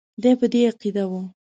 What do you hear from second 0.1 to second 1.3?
دی په دې عقیده وو.